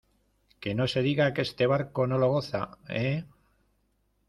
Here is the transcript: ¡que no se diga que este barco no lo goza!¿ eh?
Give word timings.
¡que 0.59 0.73
no 0.73 0.87
se 0.87 1.03
diga 1.03 1.31
que 1.31 1.43
este 1.43 1.67
barco 1.67 2.07
no 2.07 2.17
lo 2.17 2.27
goza!¿ 2.31 2.79
eh? 2.89 3.23